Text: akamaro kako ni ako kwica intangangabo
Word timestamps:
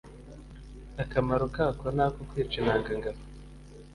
akamaro 1.03 1.45
kako 1.55 1.85
ni 1.95 2.01
ako 2.05 2.19
kwica 2.29 2.55
intangangabo 2.61 3.19